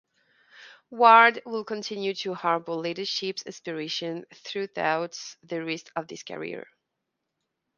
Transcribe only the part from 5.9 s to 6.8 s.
of his career.